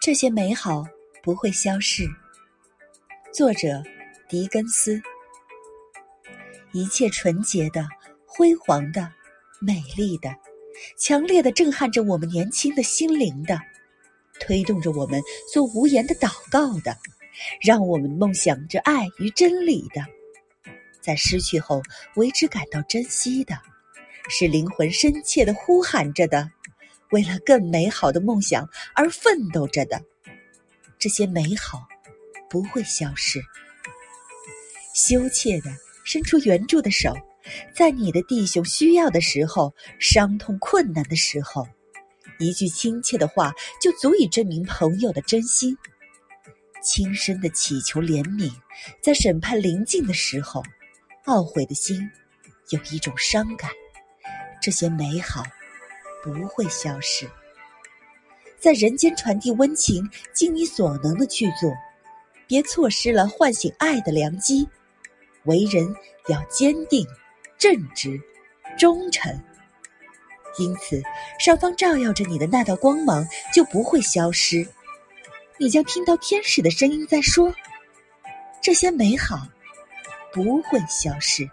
[0.00, 0.82] 这些美好
[1.22, 2.08] 不会消逝。
[3.34, 3.82] 作者：
[4.30, 4.98] 狄更斯。
[6.72, 7.86] 一切纯洁的、
[8.24, 9.12] 辉煌的、
[9.60, 10.34] 美丽的、
[10.96, 13.60] 强烈的震撼着我们年轻的心灵的，
[14.40, 15.20] 推动着我们
[15.52, 16.96] 做无言的祷告的，
[17.60, 20.02] 让我们梦想着爱与真理的，
[21.02, 21.82] 在失去后
[22.14, 23.54] 为之感到珍惜的，
[24.30, 26.50] 是灵魂深切的呼喊着的。
[27.10, 30.00] 为了更美好的梦想而奋斗着的，
[30.98, 31.86] 这些美好
[32.48, 33.40] 不会消失。
[34.94, 35.70] 羞怯的
[36.04, 37.14] 伸出援助的手，
[37.74, 41.66] 在你的弟兄需要的时候、伤痛困难的时候，
[42.38, 45.76] 一句亲切的话就足以证明朋友的真心。
[46.82, 48.52] 轻声的祈求怜悯，
[49.02, 50.62] 在审判临近的时候，
[51.26, 52.00] 懊悔的心
[52.70, 53.70] 有一种伤感。
[54.62, 55.42] 这些美好。
[56.22, 57.28] 不会消失，
[58.58, 61.72] 在人间传递温情，尽你所能的去做，
[62.46, 64.68] 别错失了唤醒爱的良机。
[65.44, 65.96] 为人
[66.28, 67.06] 要坚定、
[67.56, 68.20] 正直、
[68.78, 69.32] 忠诚，
[70.58, 71.02] 因此
[71.38, 74.66] 上方照耀着你的那道光芒就不会消失。
[75.58, 77.54] 你将听到天使的声音在说
[78.60, 79.38] ：“这些美好
[80.32, 81.48] 不会消失。”